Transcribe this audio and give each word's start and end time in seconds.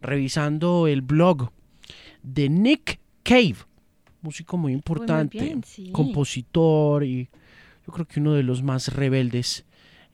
revisando 0.00 0.86
el 0.86 1.02
blog 1.02 1.50
de 2.22 2.48
Nick 2.48 3.00
Cave, 3.22 3.56
músico 4.22 4.56
muy 4.56 4.72
importante, 4.72 5.40
bien, 5.40 5.62
sí. 5.64 5.90
compositor 5.92 7.04
y 7.04 7.28
yo 7.86 7.92
creo 7.92 8.06
que 8.06 8.20
uno 8.20 8.34
de 8.34 8.42
los 8.42 8.62
más 8.62 8.94
rebeldes 8.94 9.64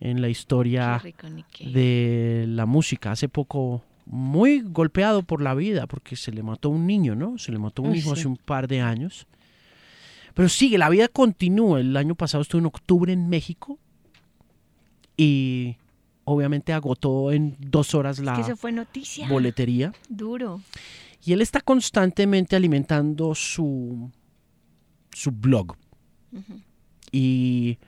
en 0.00 0.20
la 0.20 0.28
historia 0.28 0.98
rico, 0.98 1.26
de 1.60 2.44
la 2.48 2.66
música. 2.66 3.12
Hace 3.12 3.28
poco 3.28 3.82
muy 4.06 4.60
golpeado 4.60 5.22
por 5.22 5.40
la 5.40 5.54
vida 5.54 5.86
porque 5.86 6.16
se 6.16 6.30
le 6.32 6.42
mató 6.42 6.68
un 6.68 6.86
niño, 6.86 7.14
¿no? 7.14 7.38
Se 7.38 7.52
le 7.52 7.58
mató 7.58 7.82
un 7.82 7.90
Uy, 7.90 7.98
hijo 7.98 8.14
sí. 8.14 8.20
hace 8.20 8.28
un 8.28 8.36
par 8.36 8.68
de 8.68 8.80
años. 8.80 9.26
Pero 10.34 10.48
sigue, 10.48 10.78
la 10.78 10.88
vida 10.88 11.08
continúa. 11.08 11.80
El 11.80 11.96
año 11.96 12.14
pasado 12.14 12.42
estuve 12.42 12.60
en 12.60 12.66
octubre 12.66 13.12
en 13.12 13.28
México 13.28 13.78
y 15.16 15.76
obviamente 16.24 16.72
agotó 16.72 17.32
en 17.32 17.56
dos 17.58 17.94
horas 17.94 18.18
Es 18.18 18.24
la 18.24 18.34
que 18.34 18.42
eso 18.42 18.56
fue 18.56 18.72
noticia. 18.72 19.28
boletería. 19.28 19.92
Duro. 20.08 20.60
Y 21.24 21.32
él 21.32 21.40
está 21.40 21.60
constantemente 21.60 22.54
alimentando 22.56 23.34
su, 23.34 24.10
su 25.12 25.30
blog. 25.30 25.76
Y 27.12 27.78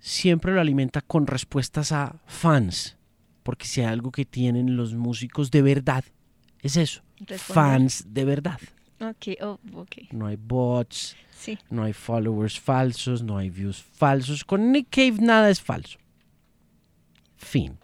siempre 0.00 0.52
lo 0.54 0.60
alimenta 0.60 1.00
con 1.00 1.26
respuestas 1.26 1.92
a 1.92 2.16
fans. 2.26 2.96
Porque 3.42 3.66
si 3.66 3.80
hay 3.82 3.88
algo 3.88 4.10
que 4.10 4.24
tienen 4.24 4.76
los 4.76 4.94
músicos 4.94 5.50
de 5.50 5.62
verdad, 5.62 6.04
es 6.62 6.76
eso. 6.76 7.02
Responder. 7.18 7.40
Fans 7.54 8.04
de 8.08 8.24
verdad. 8.24 8.58
Ok, 9.00 9.36
oh, 9.42 9.58
ok. 9.74 9.96
No 10.12 10.26
hay 10.26 10.36
bots, 10.36 11.14
Sí. 11.38 11.58
no 11.68 11.82
hay 11.84 11.92
followers 11.92 12.58
falsos, 12.58 13.22
no 13.22 13.36
hay 13.36 13.50
views 13.50 13.82
falsos. 13.82 14.44
Con 14.44 14.72
Nick 14.72 14.88
Cave 14.90 15.16
nada 15.20 15.50
es 15.50 15.60
falso. 15.60 15.98
Fin. 17.44 17.78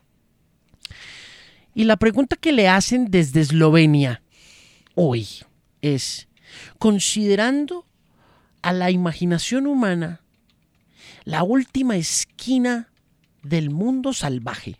Y 1.74 1.84
la 1.84 1.96
pregunta 1.96 2.36
que 2.36 2.52
le 2.52 2.68
hacen 2.68 3.10
desde 3.10 3.40
Eslovenia 3.40 4.22
hoy 4.94 5.28
es, 5.82 6.28
considerando 6.78 7.86
a 8.62 8.72
la 8.72 8.90
imaginación 8.90 9.66
humana 9.66 10.20
la 11.24 11.42
última 11.44 11.96
esquina 11.96 12.90
del 13.42 13.70
mundo 13.70 14.12
salvaje, 14.12 14.76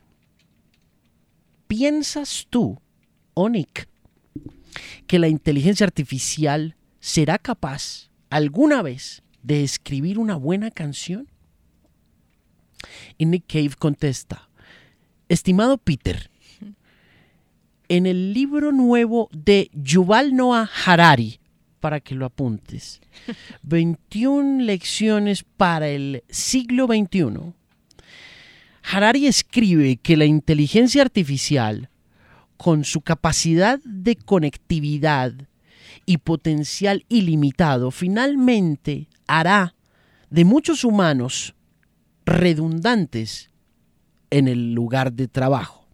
¿piensas 1.69 2.47
tú, 2.51 2.81
o 3.35 3.49
Nick, 3.49 3.89
que 5.07 5.19
la 5.19 5.29
inteligencia 5.29 5.87
artificial 5.87 6.77
será 6.99 7.39
capaz 7.39 8.11
alguna 8.31 8.83
vez 8.83 9.23
de 9.43 9.63
escribir 9.63 10.19
una 10.19 10.37
buena 10.37 10.71
canción? 10.71 11.29
Y 13.17 13.27
Nick 13.27 13.45
Cave 13.47 13.75
contesta, 13.79 14.50
estimado 15.31 15.79
Peter, 15.79 16.29
en 17.89 18.07
el 18.07 18.35
libro 18.35 18.73
nuevo 18.73 19.29
de 19.33 19.71
Yuval 19.73 20.35
Noah 20.35 20.69
Harari, 20.85 21.39
para 21.79 22.01
que 22.01 22.15
lo 22.15 22.27
apuntes, 22.27 23.01
21 23.63 24.65
lecciones 24.65 25.45
para 25.57 25.89
el 25.89 26.25
siglo 26.29 26.87
XXI, 26.87 27.55
Harari 28.83 29.27
escribe 29.27 29.97
que 29.97 30.17
la 30.17 30.25
inteligencia 30.25 31.03
artificial, 31.03 31.91
con 32.57 32.85
su 32.85 33.01
capacidad 33.01 33.79
de 33.85 34.17
conectividad 34.17 35.33
y 36.07 36.19
potencial 36.19 37.05
ilimitado, 37.09 37.93
finalmente 37.93 39.07
hará 39.29 39.75
de 40.29 40.45
muchos 40.45 40.83
humanos 40.83 41.55
redundantes 42.27 43.50
en 44.31 44.49
el 44.49 44.73
lugar 44.73 45.13
de 45.13 45.29
trabajo. 45.29 45.87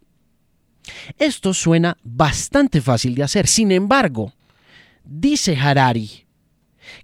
Esto 1.19 1.53
suena 1.53 1.97
bastante 2.03 2.81
fácil 2.81 3.15
de 3.15 3.25
hacer. 3.25 3.47
Sin 3.47 3.73
embargo, 3.73 4.33
dice 5.05 5.56
Harari 5.56 6.27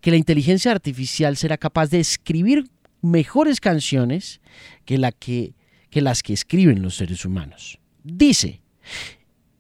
que 0.01 0.11
la 0.11 0.17
inteligencia 0.17 0.71
artificial 0.71 1.37
será 1.37 1.57
capaz 1.57 1.91
de 1.91 2.01
escribir 2.01 2.69
mejores 3.01 3.61
canciones 3.61 4.41
que, 4.85 4.99
la 4.99 5.11
que, 5.13 5.55
que 5.91 6.01
las 6.01 6.23
que 6.23 6.33
escriben 6.33 6.83
los 6.83 6.97
seres 6.97 7.25
humanos. 7.25 7.79
Dice, 8.05 8.63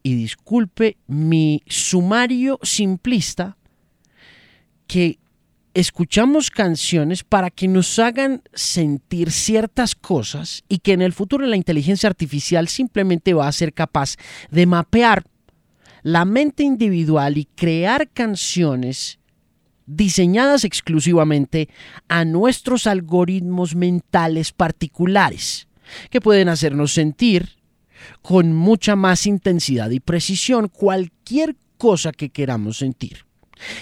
y 0.02 0.14
disculpe 0.14 0.96
mi 1.06 1.62
sumario 1.66 2.58
simplista, 2.62 3.56
que 4.86 5.18
escuchamos 5.74 6.50
canciones 6.50 7.24
para 7.24 7.50
que 7.50 7.68
nos 7.68 7.98
hagan 7.98 8.42
sentir 8.52 9.30
ciertas 9.30 9.94
cosas 9.94 10.64
y 10.68 10.78
que 10.78 10.92
en 10.92 11.02
el 11.02 11.12
futuro 11.12 11.46
la 11.46 11.56
inteligencia 11.56 12.08
artificial 12.08 12.68
simplemente 12.68 13.34
va 13.34 13.48
a 13.48 13.52
ser 13.52 13.72
capaz 13.72 14.16
de 14.50 14.66
mapear 14.66 15.24
la 16.02 16.24
mente 16.24 16.62
individual 16.62 17.38
y 17.38 17.44
crear 17.44 18.10
canciones 18.10 19.18
diseñadas 19.86 20.64
exclusivamente 20.64 21.68
a 22.08 22.24
nuestros 22.24 22.86
algoritmos 22.86 23.74
mentales 23.74 24.52
particulares, 24.52 25.68
que 26.10 26.20
pueden 26.20 26.48
hacernos 26.48 26.92
sentir 26.92 27.56
con 28.20 28.52
mucha 28.52 28.96
más 28.96 29.26
intensidad 29.26 29.90
y 29.90 30.00
precisión 30.00 30.68
cualquier 30.68 31.56
cosa 31.78 32.12
que 32.12 32.30
queramos 32.30 32.78
sentir. 32.78 33.24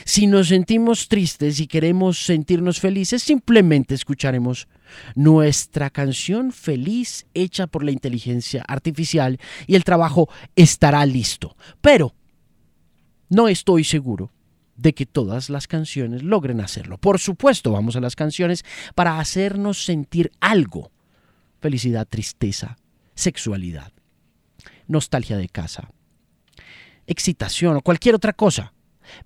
Si 0.05 0.27
nos 0.27 0.49
sentimos 0.49 1.09
tristes 1.09 1.61
y 1.61 1.67
queremos 1.67 2.25
sentirnos 2.25 2.81
felices, 2.81 3.23
simplemente 3.23 3.95
escucharemos 3.95 4.69
nuestra 5.15 5.91
canción 5.91 6.53
feliz 6.53 7.27
hecha 7.35 7.67
por 7.67 7.85
la 7.85 7.93
inteligencia 7.93 8.65
artificial 8.67 9.39
y 9.67 9.75
el 9.75 9.85
trabajo 9.85 10.29
estará 10.57 11.05
listo. 11.07 11.57
Pero 11.81 12.15
no 13.29 13.49
estoy 13.49 13.85
seguro 13.85 14.33
de 14.77 14.95
que 14.95 15.07
todas 15.07 15.51
las 15.51 15.67
canciones 15.67 16.23
logren 16.23 16.61
hacerlo. 16.61 16.99
Por 16.99 17.19
supuesto, 17.19 17.73
vamos 17.73 17.97
a 17.97 18.01
las 18.01 18.17
canciones 18.17 18.65
para 18.95 19.21
hacernos 19.21 19.85
sentir 19.85 20.33
algo. 20.41 20.91
Felicidad, 21.61 22.09
tristeza, 22.09 22.79
sexualidad, 23.15 23.93
nostalgia 24.89 25.37
de 25.37 25.51
casa, 25.51 25.91
excitación 27.07 27.77
o 27.77 27.83
cualquier 27.83 28.15
otra 28.15 28.33
cosa. 28.33 28.73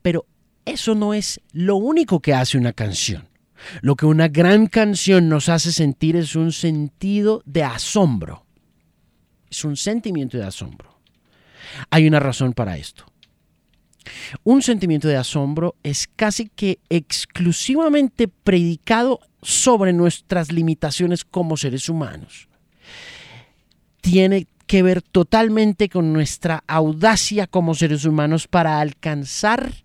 Pero 0.02 0.26
eso 0.64 0.94
no 0.94 1.14
es 1.14 1.40
lo 1.52 1.76
único 1.76 2.20
que 2.20 2.34
hace 2.34 2.58
una 2.58 2.72
canción. 2.72 3.28
Lo 3.80 3.96
que 3.96 4.06
una 4.06 4.28
gran 4.28 4.66
canción 4.66 5.28
nos 5.28 5.48
hace 5.48 5.72
sentir 5.72 6.16
es 6.16 6.36
un 6.36 6.52
sentido 6.52 7.42
de 7.46 7.64
asombro. 7.64 8.44
Es 9.50 9.64
un 9.64 9.76
sentimiento 9.76 10.36
de 10.36 10.44
asombro. 10.44 10.98
Hay 11.90 12.06
una 12.06 12.20
razón 12.20 12.52
para 12.52 12.76
esto. 12.76 13.04
Un 14.42 14.62
sentimiento 14.62 15.08
de 15.08 15.16
asombro 15.16 15.76
es 15.82 16.08
casi 16.14 16.48
que 16.48 16.78
exclusivamente 16.90 18.28
predicado 18.28 19.20
sobre 19.42 19.92
nuestras 19.92 20.52
limitaciones 20.52 21.24
como 21.24 21.56
seres 21.56 21.88
humanos. 21.88 22.48
Tiene 24.00 24.46
que 24.66 24.82
ver 24.82 25.02
totalmente 25.02 25.88
con 25.88 26.12
nuestra 26.12 26.64
audacia 26.66 27.46
como 27.46 27.74
seres 27.74 28.04
humanos 28.04 28.46
para 28.48 28.80
alcanzar 28.80 29.83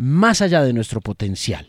más 0.00 0.40
allá 0.40 0.62
de 0.62 0.72
nuestro 0.72 1.02
potencial. 1.02 1.66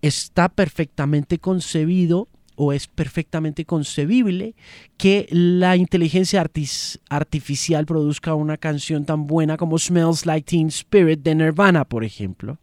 Está 0.00 0.48
perfectamente 0.48 1.38
concebido 1.38 2.28
o 2.56 2.72
es 2.72 2.86
perfectamente 2.86 3.66
concebible 3.66 4.54
que 4.96 5.28
la 5.30 5.76
inteligencia 5.76 6.42
artificial 7.10 7.84
produzca 7.84 8.34
una 8.34 8.56
canción 8.56 9.04
tan 9.04 9.26
buena 9.26 9.58
como 9.58 9.78
Smells 9.78 10.24
Like 10.24 10.46
Teen 10.46 10.68
Spirit 10.68 11.20
de 11.20 11.34
Nirvana, 11.34 11.84
por 11.84 12.04
ejemplo, 12.04 12.58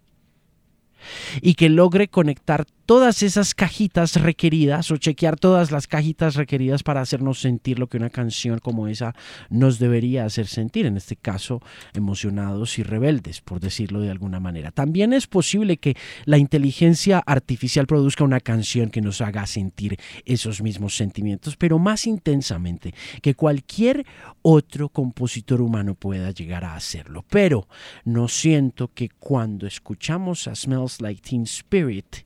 y 1.41 1.55
que 1.55 1.69
logre 1.69 2.07
conectar 2.07 2.65
todas 2.85 3.23
esas 3.23 3.55
cajitas 3.55 4.15
requeridas 4.15 4.91
o 4.91 4.97
chequear 4.97 5.37
todas 5.37 5.71
las 5.71 5.87
cajitas 5.87 6.35
requeridas 6.35 6.83
para 6.83 7.01
hacernos 7.01 7.39
sentir 7.39 7.79
lo 7.79 7.87
que 7.87 7.97
una 7.97 8.09
canción 8.09 8.59
como 8.59 8.87
esa 8.87 9.15
nos 9.49 9.79
debería 9.79 10.25
hacer 10.25 10.47
sentir, 10.47 10.85
en 10.85 10.97
este 10.97 11.15
caso 11.15 11.61
emocionados 11.93 12.77
y 12.77 12.83
rebeldes, 12.83 13.41
por 13.41 13.59
decirlo 13.59 14.01
de 14.01 14.11
alguna 14.11 14.39
manera. 14.39 14.71
También 14.71 15.13
es 15.13 15.27
posible 15.27 15.77
que 15.77 15.97
la 16.25 16.37
inteligencia 16.37 17.23
artificial 17.25 17.87
produzca 17.87 18.23
una 18.23 18.39
canción 18.39 18.89
que 18.89 19.01
nos 19.01 19.21
haga 19.21 19.47
sentir 19.47 19.97
esos 20.25 20.61
mismos 20.61 20.95
sentimientos, 20.95 21.57
pero 21.57 21.79
más 21.79 22.05
intensamente 22.05 22.93
que 23.21 23.33
cualquier 23.33 24.05
otro 24.41 24.89
compositor 24.89 25.61
humano 25.61 25.95
pueda 25.95 26.31
llegar 26.31 26.63
a 26.63 26.75
hacerlo. 26.75 27.25
Pero 27.29 27.67
no 28.03 28.27
siento 28.27 28.91
que 28.93 29.09
cuando 29.09 29.65
escuchamos 29.65 30.47
a 30.47 30.55
Smells 30.55 30.94
Like 31.01 31.21
Teen 31.21 31.43
Spirit 31.43 32.17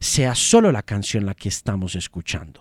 sea 0.00 0.34
solo 0.34 0.72
la 0.72 0.82
canción 0.82 1.26
la 1.26 1.34
que 1.34 1.48
estamos 1.48 1.94
escuchando. 1.94 2.60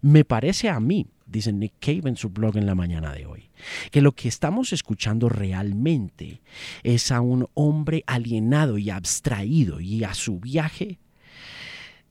Me 0.00 0.24
parece 0.24 0.68
a 0.68 0.80
mí, 0.80 1.06
dice 1.26 1.52
Nick 1.52 1.74
Cave 1.80 2.08
en 2.08 2.16
su 2.16 2.30
blog 2.30 2.56
en 2.56 2.66
la 2.66 2.74
mañana 2.74 3.12
de 3.12 3.26
hoy, 3.26 3.50
que 3.90 4.00
lo 4.00 4.12
que 4.12 4.28
estamos 4.28 4.72
escuchando 4.72 5.28
realmente 5.28 6.42
es 6.82 7.12
a 7.12 7.20
un 7.20 7.48
hombre 7.54 8.02
alienado 8.06 8.78
y 8.78 8.90
abstraído 8.90 9.80
y 9.80 10.04
a 10.04 10.14
su 10.14 10.40
viaje 10.40 10.98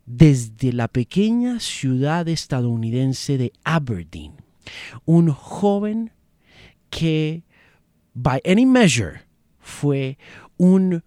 desde 0.06 0.73
la 0.73 0.88
pequeña 0.88 1.59
ciudad 1.59 2.27
estadounidense 2.27 3.38
de 3.38 3.51
Aberdeen. 3.63 4.33
Un 5.06 5.31
joven 5.31 6.12
que 6.89 7.44
by 8.13 8.41
any 8.45 8.65
measure, 8.65 9.21
fue 9.59 10.18
un 10.57 11.03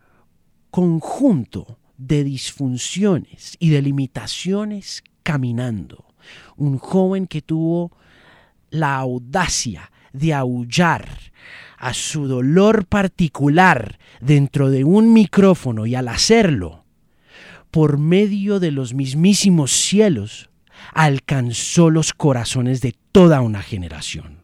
conjunto 0.74 1.78
de 1.98 2.24
disfunciones 2.24 3.56
y 3.60 3.70
de 3.70 3.80
limitaciones 3.80 5.04
caminando. 5.22 6.04
Un 6.56 6.78
joven 6.78 7.28
que 7.28 7.42
tuvo 7.42 7.96
la 8.70 8.96
audacia 8.96 9.92
de 10.12 10.34
aullar 10.34 11.08
a 11.78 11.94
su 11.94 12.26
dolor 12.26 12.86
particular 12.86 14.00
dentro 14.20 14.68
de 14.68 14.82
un 14.82 15.12
micrófono 15.12 15.86
y 15.86 15.94
al 15.94 16.08
hacerlo, 16.08 16.84
por 17.70 17.98
medio 17.98 18.58
de 18.58 18.72
los 18.72 18.94
mismísimos 18.94 19.70
cielos, 19.70 20.50
alcanzó 20.92 21.88
los 21.88 22.12
corazones 22.12 22.80
de 22.80 22.96
toda 23.12 23.42
una 23.42 23.62
generación. 23.62 24.43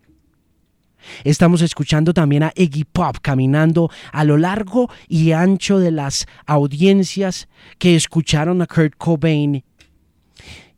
Estamos 1.25 1.63
escuchando 1.63 2.13
también 2.13 2.43
a 2.43 2.53
Iggy 2.55 2.85
Pop 2.85 3.17
caminando 3.23 3.91
a 4.13 4.25
lo 4.25 4.37
largo 4.37 4.91
y 5.09 5.33
ancho 5.33 5.79
de 5.79 5.91
las 5.91 6.27
audiencias 6.47 7.49
que 7.79 7.97
escucharon 7.97 8.63
a 8.63 8.67
Kurt 8.67 8.95
Cobain 8.97 9.65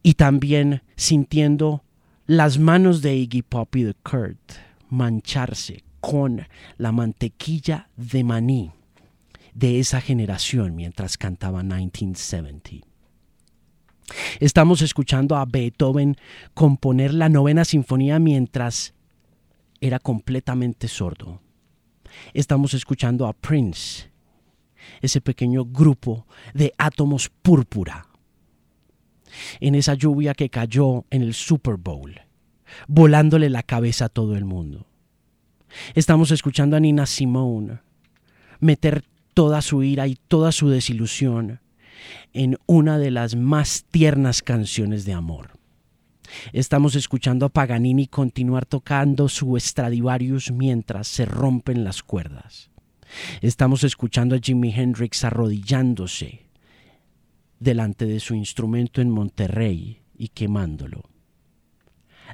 y 0.03 0.15
también 0.15 0.83
sintiendo 0.97 1.85
las 2.27 2.59
manos 2.59 3.03
de 3.03 3.17
Iggy 3.17 3.43
Pop 3.43 3.75
y 3.77 3.83
de 3.85 3.95
Kurt 3.95 4.53
mancharse 4.89 5.85
con 6.01 6.47
la 6.79 6.93
mantequilla 6.93 7.89
de 7.97 8.25
maní 8.25 8.73
de 9.55 9.81
esa 9.81 10.01
generación 10.01 10.75
mientras 10.75 11.17
cantaba 11.17 11.63
1970. 11.63 12.87
Estamos 14.41 14.83
escuchando 14.83 15.37
a 15.37 15.45
Beethoven 15.45 16.17
componer 16.55 17.15
la 17.15 17.29
novena 17.29 17.65
sinfonía 17.65 18.19
mientras 18.19 18.95
era 19.83 19.99
completamente 19.99 20.89
sordo. 20.89 21.43
Estamos 22.33 22.73
escuchando 22.73 23.27
a 23.27 23.33
Prince, 23.33 24.11
ese 25.01 25.21
pequeño 25.21 25.65
grupo 25.65 26.27
de 26.55 26.73
átomos 26.79 27.29
púrpura, 27.29 28.07
en 29.61 29.75
esa 29.75 29.95
lluvia 29.95 30.35
que 30.35 30.51
cayó 30.51 31.05
en 31.11 31.23
el 31.23 31.35
Super 31.35 31.77
Bowl, 31.77 32.21
volándole 32.87 33.51
la 33.51 33.65
cabeza 33.65 34.05
a 34.05 34.09
todo 34.09 34.37
el 34.37 34.45
mundo. 34.45 34.87
Estamos 35.95 36.31
escuchando 36.31 36.77
a 36.77 36.81
Nina 36.81 37.07
Simone 37.07 37.81
meter 38.61 39.05
toda 39.35 39.63
su 39.63 39.83
ira 39.83 40.07
y 40.07 40.15
toda 40.15 40.53
su 40.53 40.69
desilusión 40.69 41.61
en 42.33 42.57
una 42.67 42.99
de 42.99 43.11
las 43.11 43.35
más 43.35 43.85
tiernas 43.91 44.43
canciones 44.43 45.05
de 45.07 45.15
amor. 45.15 45.62
Estamos 46.53 46.95
escuchando 46.95 47.47
a 47.47 47.49
Paganini 47.49 48.07
continuar 48.07 48.67
tocando 48.67 49.29
su 49.29 49.59
Stradivarius 49.59 50.51
mientras 50.51 51.09
se 51.09 51.25
rompen 51.25 51.85
las 51.85 52.03
cuerdas. 52.03 52.71
Estamos 53.41 53.85
escuchando 53.85 54.35
a 54.35 54.39
Jimi 54.39 54.73
Hendrix 54.73 55.25
arrodillándose 55.25 56.47
delante 57.59 58.07
de 58.07 58.21
su 58.21 58.35
instrumento 58.35 59.01
en 59.01 59.11
Monterrey 59.11 60.03
y 60.17 60.29
quemándolo. 60.29 61.03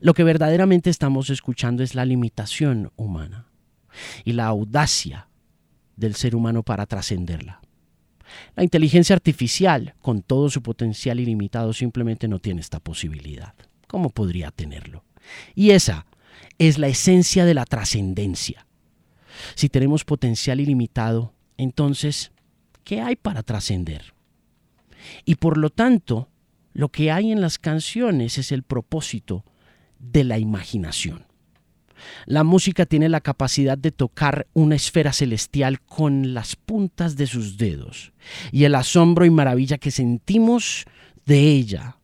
Lo 0.01 0.15
que 0.15 0.25
verdaderamente 0.25 0.91
estamos 0.91 1.29
escuchando 1.31 1.83
es 1.83 1.94
la 1.94 2.05
limitación 2.05 2.93
humana 2.97 3.49
y 4.25 4.33
la 4.33 4.47
audacia 4.47 5.29
del 5.97 6.15
ser 6.15 6.37
humano 6.37 6.62
para 6.62 6.87
trascenderla. 6.87 7.61
La 8.55 8.62
inteligencia 8.62 9.17
artificial, 9.17 9.94
con 10.01 10.23
todo 10.23 10.51
su 10.51 10.62
potencial 10.62 11.19
ilimitado, 11.19 11.73
simplemente 11.73 12.29
no 12.29 12.39
tiene 12.39 12.61
esta 12.61 12.79
posibilidad. 12.79 13.55
¿Cómo 13.88 14.11
podría 14.11 14.52
tenerlo? 14.52 15.05
Y 15.56 15.70
esa 15.70 16.06
es 16.58 16.79
la 16.79 16.87
esencia 16.87 17.44
de 17.44 17.55
la 17.55 17.64
trascendencia. 17.64 18.67
Si 19.55 19.69
tenemos 19.69 20.05
potencial 20.05 20.61
ilimitado, 20.61 21.35
entonces, 21.56 22.31
¿qué 22.85 23.00
hay 23.00 23.17
para 23.17 23.43
trascender? 23.43 24.14
Y 25.25 25.37
por 25.37 25.58
lo 25.58 25.70
tanto, 25.70 26.29
lo 26.73 26.90
que 26.90 27.11
hay 27.11 27.32
en 27.32 27.40
las 27.40 27.58
canciones 27.58 28.38
es 28.38 28.52
el 28.52 28.62
propósito 28.62 29.44
de 29.99 30.25
la 30.25 30.38
imaginación. 30.38 31.26
La 32.26 32.44
música 32.44 32.87
tiene 32.87 33.08
la 33.08 33.20
capacidad 33.20 33.76
de 33.76 33.91
tocar 33.91 34.46
una 34.55 34.76
esfera 34.76 35.12
celestial 35.12 35.81
con 35.81 36.34
las 36.34 36.55
puntas 36.55 37.17
de 37.17 37.26
sus 37.26 37.58
dedos 37.58 38.12
y 38.52 38.64
el 38.64 38.76
asombro 38.76 39.25
y 39.25 39.31
maravilla 39.31 39.79
que 39.79 39.91
sentimos 39.91 40.84
de 41.26 41.41
ella 41.41 41.96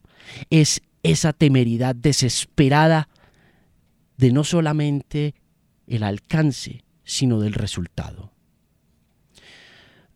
es 0.50 0.82
esa 1.04 1.32
temeridad 1.32 1.94
desesperada 1.94 3.08
de 4.16 4.32
no 4.32 4.42
solamente 4.42 5.34
el 5.86 6.02
alcance, 6.02 6.82
sino 7.04 7.40
del 7.40 7.52
resultado. 7.52 8.32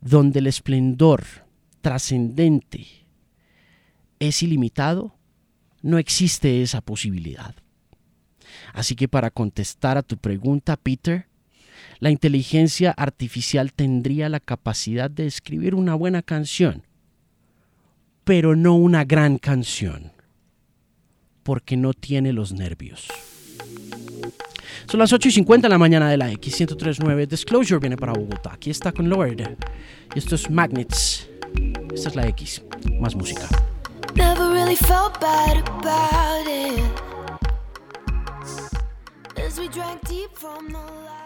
Donde 0.01 0.39
el 0.39 0.47
esplendor 0.47 1.23
trascendente 1.81 2.87
es 4.19 4.41
ilimitado, 4.43 5.15
no 5.81 5.97
existe 5.99 6.61
esa 6.61 6.81
posibilidad. 6.81 7.55
Así 8.73 8.95
que 8.95 9.07
para 9.07 9.29
contestar 9.29 9.97
a 9.97 10.03
tu 10.03 10.17
pregunta, 10.17 10.75
Peter, 10.75 11.27
la 11.99 12.09
inteligencia 12.09 12.91
artificial 12.91 13.73
tendría 13.73 14.27
la 14.27 14.39
capacidad 14.39 15.11
de 15.11 15.27
escribir 15.27 15.75
una 15.75 15.93
buena 15.93 16.23
canción, 16.23 16.83
pero 18.23 18.55
no 18.55 18.75
una 18.75 19.05
gran 19.05 19.37
canción, 19.37 20.11
porque 21.49 21.75
no 21.75 21.95
tiene 21.95 22.31
los 22.31 22.51
nervios. 22.51 23.07
Son 24.85 24.99
las 24.99 25.11
8 25.11 25.29
y 25.29 25.31
50 25.31 25.67
de 25.67 25.69
la 25.71 25.79
mañana 25.79 26.07
de 26.07 26.15
la 26.15 26.31
X1039. 26.31 27.25
Disclosure 27.25 27.79
viene 27.79 27.97
para 27.97 28.13
Bogotá. 28.13 28.53
Aquí 28.53 28.69
está 28.69 28.91
con 28.91 29.09
Lord. 29.09 29.57
Y 30.13 30.19
esto 30.19 30.35
es 30.35 30.47
Magnets. 30.47 31.27
Esta 31.91 32.09
es 32.09 32.15
la 32.15 32.27
X. 32.27 32.61
Más 32.99 33.15
música. 33.15 33.47
Never 34.13 34.51
really 34.51 34.75
felt 34.75 35.19
bad 35.19 35.57
about 35.57 36.47
it. 36.47 36.83
As 39.43 39.57
we 39.57 39.69
drank 39.69 40.07
deep 40.07 40.29
from 40.35 40.67
the 40.67 40.77
light. 40.77 41.18